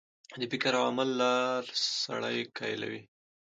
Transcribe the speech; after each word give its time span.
د 0.39 0.41
فکر 0.51 0.71
او 0.79 0.83
عمل 0.89 1.09
لار 1.21 1.63
سړی 2.03 2.37
قایلوي. 2.57 3.01